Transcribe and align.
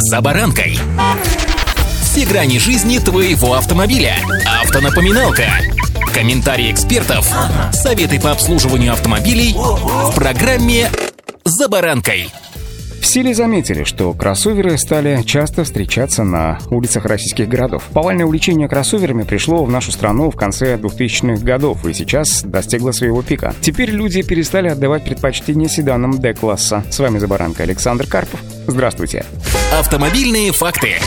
«За 0.00 0.20
баранкой». 0.20 0.78
Все 2.02 2.24
грани 2.24 2.58
жизни 2.58 2.98
твоего 2.98 3.54
автомобиля. 3.54 4.14
Автонапоминалка. 4.62 5.46
Комментарии 6.14 6.70
экспертов. 6.70 7.28
Советы 7.72 8.20
по 8.20 8.30
обслуживанию 8.30 8.92
автомобилей 8.92 9.54
в 9.56 10.14
программе 10.14 10.88
«За 11.44 11.68
баранкой». 11.68 12.30
Все 13.00 13.22
ли 13.22 13.34
заметили, 13.34 13.82
что 13.82 14.12
кроссоверы 14.12 14.78
стали 14.78 15.22
часто 15.22 15.64
встречаться 15.64 16.22
на 16.22 16.58
улицах 16.70 17.04
российских 17.04 17.48
городов? 17.48 17.82
Повальное 17.92 18.24
увлечение 18.26 18.68
кроссоверами 18.68 19.24
пришло 19.24 19.64
в 19.64 19.70
нашу 19.70 19.90
страну 19.90 20.30
в 20.30 20.36
конце 20.36 20.76
2000-х 20.76 21.42
годов 21.42 21.84
и 21.86 21.92
сейчас 21.92 22.42
достигло 22.42 22.92
своего 22.92 23.22
пика. 23.22 23.54
Теперь 23.62 23.90
люди 23.90 24.22
перестали 24.22 24.68
отдавать 24.68 25.04
предпочтение 25.04 25.68
седанам 25.68 26.18
D-класса. 26.18 26.84
С 26.90 26.98
вами 27.00 27.18
«За 27.18 27.26
баранкой» 27.26 27.66
Александр 27.66 28.06
Карпов. 28.06 28.40
Здравствуйте. 28.66 29.24
Автомобильные 29.70 30.50
факты. 30.52 30.98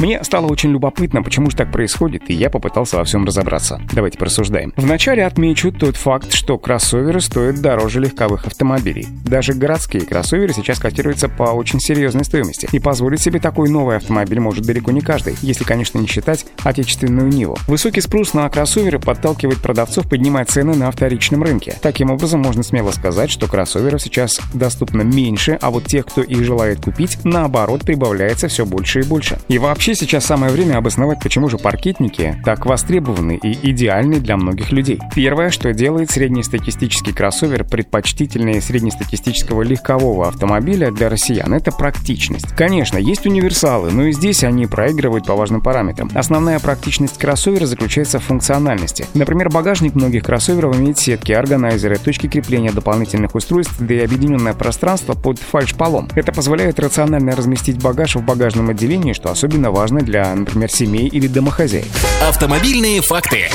Мне 0.00 0.22
стало 0.22 0.46
очень 0.46 0.70
любопытно, 0.70 1.24
почему 1.24 1.50
же 1.50 1.56
так 1.56 1.72
происходит, 1.72 2.30
и 2.30 2.32
я 2.34 2.50
попытался 2.50 2.98
во 2.98 3.04
всем 3.04 3.24
разобраться. 3.24 3.80
Давайте 3.92 4.16
порассуждаем. 4.16 4.72
Вначале 4.76 5.26
отмечу 5.26 5.72
тот 5.72 5.96
факт, 5.96 6.32
что 6.32 6.56
кроссоверы 6.56 7.20
стоят 7.20 7.60
дороже 7.60 7.98
легковых 7.98 8.46
автомобилей. 8.46 9.08
Даже 9.24 9.54
городские 9.54 10.02
кроссоверы 10.02 10.52
сейчас 10.52 10.78
котируются 10.78 11.28
по 11.28 11.44
очень 11.50 11.80
серьезной 11.80 12.24
стоимости. 12.24 12.68
И 12.70 12.78
позволить 12.78 13.20
себе 13.20 13.40
такой 13.40 13.70
новый 13.70 13.96
автомобиль 13.96 14.38
может 14.38 14.64
далеко 14.64 14.92
не 14.92 15.00
каждый, 15.00 15.34
если, 15.42 15.64
конечно, 15.64 15.98
не 15.98 16.06
считать 16.06 16.46
отечественную 16.62 17.28
Ниву. 17.28 17.58
Высокий 17.66 18.00
спрос 18.00 18.34
на 18.34 18.48
кроссоверы 18.48 19.00
подталкивает 19.00 19.58
продавцов 19.58 20.08
поднимать 20.08 20.48
цены 20.48 20.76
на 20.76 20.92
вторичном 20.92 21.42
рынке. 21.42 21.74
Таким 21.82 22.12
образом, 22.12 22.40
можно 22.40 22.62
смело 22.62 22.92
сказать, 22.92 23.32
что 23.32 23.48
кроссоверов 23.48 24.00
сейчас 24.00 24.40
доступно 24.54 25.02
меньше, 25.02 25.58
а 25.60 25.70
вот 25.70 25.86
тех, 25.86 26.06
кто 26.06 26.22
их 26.22 26.44
желает 26.44 26.82
купить, 26.82 27.18
наоборот, 27.24 27.82
прибавляется 27.82 28.46
все 28.46 28.64
больше 28.64 29.00
и 29.00 29.02
больше. 29.02 29.38
И 29.48 29.58
вообще 29.58 29.87
Вообще 29.88 30.04
сейчас 30.04 30.26
самое 30.26 30.52
время 30.52 30.76
обосновать, 30.76 31.18
почему 31.22 31.48
же 31.48 31.56
паркетники 31.56 32.36
так 32.44 32.66
востребованы 32.66 33.40
и 33.42 33.70
идеальны 33.70 34.20
для 34.20 34.36
многих 34.36 34.70
людей. 34.70 34.98
Первое, 35.14 35.48
что 35.48 35.72
делает 35.72 36.10
среднестатистический 36.10 37.14
кроссовер 37.14 37.64
предпочтительнее 37.64 38.60
среднестатистического 38.60 39.62
легкового 39.62 40.28
автомобиля 40.28 40.90
для 40.90 41.08
россиян, 41.08 41.54
это 41.54 41.72
практичность. 41.72 42.48
Конечно, 42.48 42.98
есть 42.98 43.24
универсалы, 43.24 43.90
но 43.90 44.04
и 44.04 44.12
здесь 44.12 44.44
они 44.44 44.66
проигрывают 44.66 45.24
по 45.24 45.34
важным 45.34 45.62
параметрам. 45.62 46.10
Основная 46.14 46.58
практичность 46.58 47.16
кроссовера 47.16 47.64
заключается 47.64 48.18
в 48.18 48.24
функциональности. 48.24 49.06
Например, 49.14 49.48
багажник 49.48 49.94
многих 49.94 50.24
кроссоверов 50.24 50.76
имеет 50.76 50.98
сетки, 50.98 51.32
органайзеры, 51.32 51.96
точки 51.96 52.26
крепления 52.26 52.72
дополнительных 52.72 53.34
устройств, 53.34 53.76
да 53.78 53.94
и 53.94 54.04
объединенное 54.04 54.52
пространство 54.52 55.14
под 55.14 55.38
фальш-полом. 55.38 56.10
Это 56.14 56.30
позволяет 56.30 56.78
рационально 56.78 57.34
разместить 57.34 57.82
багаж 57.82 58.16
в 58.16 58.22
багажном 58.22 58.68
отделении, 58.68 59.14
что 59.14 59.30
особенно 59.30 59.70
важно 59.70 59.77
для, 60.02 60.34
например, 60.34 60.70
семей 60.70 61.08
или 61.08 61.26
домохозяек. 61.26 61.86
Автомобильные 62.28 63.00
факты. 63.00 63.48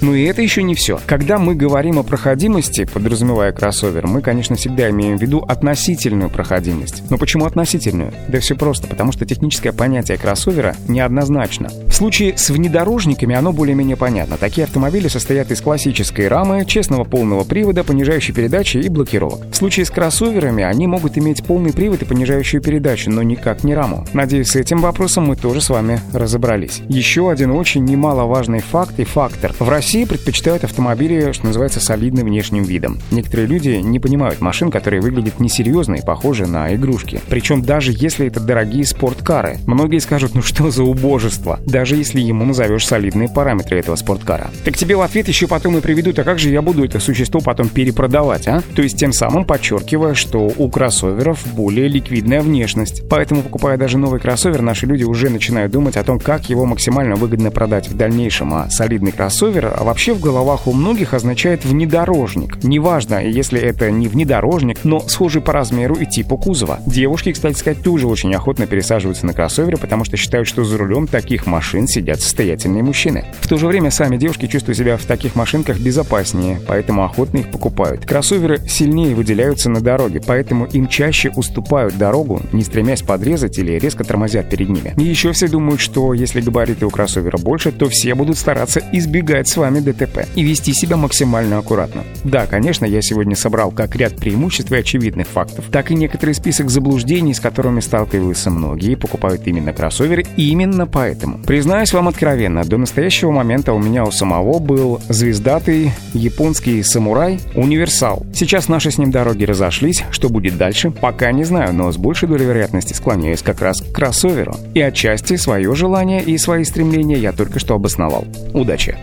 Но 0.00 0.14
и 0.14 0.24
это 0.24 0.42
еще 0.42 0.62
не 0.62 0.74
все. 0.74 0.98
Когда 1.06 1.38
мы 1.38 1.54
говорим 1.54 1.98
о 1.98 2.02
проходимости, 2.02 2.84
подразумевая 2.84 3.52
кроссовер, 3.52 4.06
мы, 4.06 4.22
конечно, 4.22 4.56
всегда 4.56 4.90
имеем 4.90 5.18
в 5.18 5.22
виду 5.22 5.44
относительную 5.46 6.30
проходимость. 6.30 7.02
Но 7.10 7.18
почему 7.18 7.44
относительную? 7.44 8.12
Да 8.28 8.40
все 8.40 8.56
просто, 8.56 8.86
потому 8.86 9.12
что 9.12 9.26
техническое 9.26 9.72
понятие 9.72 10.18
кроссовера 10.18 10.74
неоднозначно. 10.88 11.68
В 11.86 11.92
случае 11.92 12.36
с 12.36 12.50
внедорожниками 12.50 13.34
оно 13.34 13.52
более-менее 13.52 13.96
понятно. 13.96 14.36
Такие 14.38 14.64
автомобили 14.64 15.08
состоят 15.08 15.50
из 15.50 15.60
классической 15.60 16.28
рамы, 16.28 16.64
честного 16.64 17.04
полного 17.04 17.44
привода, 17.44 17.84
понижающей 17.84 18.32
передачи 18.32 18.78
и 18.78 18.88
блокировок. 18.88 19.50
В 19.50 19.54
случае 19.54 19.84
с 19.84 19.90
кроссоверами 19.90 20.64
они 20.64 20.86
могут 20.86 21.18
иметь 21.18 21.44
полный 21.44 21.72
привод 21.72 22.02
и 22.02 22.06
понижающую 22.06 22.62
передачу, 22.62 23.10
но 23.10 23.22
никак 23.22 23.64
не 23.64 23.74
раму. 23.74 24.06
Надеюсь, 24.14 24.48
с 24.48 24.56
этим 24.56 24.78
вопросом 24.78 25.26
мы 25.26 25.36
тоже 25.36 25.60
с 25.60 25.68
вами 25.68 26.00
разобрались. 26.12 26.80
Еще 26.88 27.30
один 27.30 27.50
очень 27.50 27.84
немаловажный 27.84 28.60
факт 28.60 28.98
и 28.98 29.04
фактор. 29.04 29.52
В 29.58 29.68
России 29.68 29.89
России 29.90 30.04
предпочитают 30.04 30.62
автомобили, 30.62 31.32
что 31.32 31.46
называется, 31.46 31.80
солидным 31.80 32.26
внешним 32.26 32.62
видом. 32.62 33.00
Некоторые 33.10 33.48
люди 33.48 33.70
не 33.70 33.98
понимают 33.98 34.40
машин, 34.40 34.70
которые 34.70 35.02
выглядят 35.02 35.40
несерьезно 35.40 35.96
и 35.96 36.00
похожи 36.00 36.46
на 36.46 36.72
игрушки. 36.72 37.20
Причем 37.28 37.62
даже 37.62 37.90
если 37.92 38.28
это 38.28 38.38
дорогие 38.38 38.86
спорткары. 38.86 39.58
Многие 39.66 39.98
скажут, 39.98 40.36
ну 40.36 40.42
что 40.42 40.70
за 40.70 40.84
убожество, 40.84 41.58
даже 41.66 41.96
если 41.96 42.20
ему 42.20 42.44
назовешь 42.44 42.86
солидные 42.86 43.28
параметры 43.28 43.80
этого 43.80 43.96
спорткара. 43.96 44.52
Так 44.64 44.76
тебе 44.76 44.94
в 44.94 45.00
ответ 45.00 45.26
еще 45.26 45.48
потом 45.48 45.76
и 45.76 45.80
приведут, 45.80 46.20
а 46.20 46.22
как 46.22 46.38
же 46.38 46.50
я 46.50 46.62
буду 46.62 46.84
это 46.84 47.00
существо 47.00 47.40
потом 47.40 47.68
перепродавать, 47.68 48.46
а? 48.46 48.62
То 48.76 48.82
есть 48.82 48.96
тем 48.96 49.12
самым 49.12 49.44
подчеркивая, 49.44 50.14
что 50.14 50.52
у 50.56 50.70
кроссоверов 50.70 51.44
более 51.56 51.88
ликвидная 51.88 52.42
внешность. 52.42 53.02
Поэтому, 53.10 53.42
покупая 53.42 53.76
даже 53.76 53.98
новый 53.98 54.20
кроссовер, 54.20 54.62
наши 54.62 54.86
люди 54.86 55.02
уже 55.02 55.30
начинают 55.30 55.72
думать 55.72 55.96
о 55.96 56.04
том, 56.04 56.20
как 56.20 56.48
его 56.48 56.64
максимально 56.64 57.16
выгодно 57.16 57.50
продать 57.50 57.88
в 57.88 57.96
дальнейшем. 57.96 58.54
А 58.54 58.70
солидный 58.70 59.10
кроссовер 59.10 59.79
а 59.80 59.84
вообще 59.84 60.12
в 60.12 60.20
головах 60.20 60.66
у 60.66 60.74
многих 60.74 61.14
означает 61.14 61.64
внедорожник. 61.64 62.62
Неважно, 62.62 63.24
если 63.24 63.58
это 63.58 63.90
не 63.90 64.08
внедорожник, 64.08 64.84
но 64.84 65.00
схожий 65.08 65.40
по 65.40 65.54
размеру 65.54 65.94
и 65.94 66.04
типу 66.04 66.36
кузова. 66.36 66.80
Девушки, 66.84 67.32
кстати 67.32 67.56
сказать, 67.56 67.82
тоже 67.82 68.06
очень 68.06 68.34
охотно 68.34 68.66
пересаживаются 68.66 69.24
на 69.24 69.32
кроссоверы, 69.32 69.78
потому 69.78 70.04
что 70.04 70.18
считают, 70.18 70.46
что 70.46 70.64
за 70.64 70.76
рулем 70.76 71.06
таких 71.06 71.46
машин 71.46 71.88
сидят 71.88 72.20
состоятельные 72.20 72.82
мужчины. 72.82 73.24
В 73.40 73.48
то 73.48 73.56
же 73.56 73.66
время 73.66 73.90
сами 73.90 74.18
девушки 74.18 74.48
чувствуют 74.48 74.76
себя 74.76 74.98
в 74.98 75.04
таких 75.06 75.34
машинках 75.34 75.78
безопаснее, 75.78 76.60
поэтому 76.66 77.02
охотно 77.02 77.38
их 77.38 77.50
покупают. 77.50 78.04
Кроссоверы 78.04 78.58
сильнее 78.68 79.14
выделяются 79.14 79.70
на 79.70 79.80
дороге, 79.80 80.20
поэтому 80.26 80.66
им 80.66 80.88
чаще 80.88 81.30
уступают 81.30 81.96
дорогу, 81.96 82.42
не 82.52 82.64
стремясь 82.64 83.00
подрезать 83.00 83.56
или 83.56 83.78
резко 83.78 84.04
тормозят 84.04 84.50
перед 84.50 84.68
ними. 84.68 84.92
И 84.98 85.04
еще 85.04 85.32
все 85.32 85.48
думают, 85.48 85.80
что 85.80 86.12
если 86.12 86.42
габариты 86.42 86.84
у 86.84 86.90
кроссовера 86.90 87.38
больше, 87.38 87.72
то 87.72 87.88
все 87.88 88.14
будут 88.14 88.36
стараться 88.36 88.82
избегать 88.92 89.48
с 89.48 89.56
вами 89.56 89.69
вами 89.70 89.80
ДТП 89.80 90.26
и 90.34 90.42
вести 90.42 90.72
себя 90.72 90.96
максимально 90.96 91.58
аккуратно. 91.58 92.02
Да, 92.24 92.46
конечно, 92.46 92.84
я 92.84 93.00
сегодня 93.00 93.36
собрал 93.36 93.70
как 93.70 93.94
ряд 93.96 94.16
преимуществ 94.16 94.72
и 94.72 94.76
очевидных 94.76 95.28
фактов, 95.28 95.66
так 95.70 95.90
и 95.90 95.94
некоторый 95.94 96.34
список 96.34 96.70
заблуждений, 96.70 97.32
с 97.32 97.40
которыми 97.40 97.80
сталкиваются 97.80 98.50
многие 98.50 98.92
и 98.92 98.96
покупают 98.96 99.46
именно 99.46 99.72
кроссоверы 99.72 100.26
именно 100.36 100.86
поэтому. 100.86 101.38
Признаюсь 101.38 101.92
вам 101.92 102.08
откровенно, 102.08 102.64
до 102.64 102.76
настоящего 102.76 103.30
момента 103.30 103.72
у 103.72 103.78
меня 103.78 104.04
у 104.04 104.10
самого 104.10 104.58
был 104.58 105.00
звездатый 105.08 105.92
японский 106.12 106.82
самурай 106.82 107.40
Универсал. 107.54 108.26
Сейчас 108.34 108.68
наши 108.68 108.90
с 108.90 108.98
ним 108.98 109.10
дороги 109.10 109.44
разошлись, 109.44 110.02
что 110.10 110.28
будет 110.28 110.56
дальше, 110.56 110.90
пока 110.90 111.30
не 111.30 111.44
знаю, 111.44 111.72
но 111.72 111.92
с 111.92 111.96
большей 111.96 112.28
долей 112.28 112.46
вероятности 112.46 112.92
склоняюсь 112.92 113.42
как 113.42 113.60
раз 113.60 113.80
к 113.80 113.92
кроссоверу. 113.92 114.56
И 114.74 114.80
отчасти 114.80 115.36
свое 115.36 115.72
желание 115.74 116.22
и 116.22 116.36
свои 116.38 116.64
стремления 116.64 117.18
я 117.18 117.32
только 117.32 117.60
что 117.60 117.74
обосновал. 117.74 118.24
Удачи! 118.52 118.96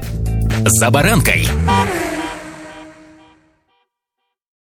«За 0.66 0.90
баранкой». 0.91 1.47